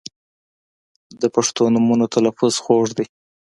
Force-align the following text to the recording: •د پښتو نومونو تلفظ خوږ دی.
•د 1.21 1.23
پښتو 1.35 1.63
نومونو 1.73 2.05
تلفظ 2.15 2.53
خوږ 2.63 2.87
دی. 2.97 3.05